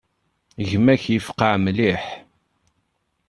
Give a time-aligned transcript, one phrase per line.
[0.69, 2.03] Gma-k yefqeɛ mliḥ.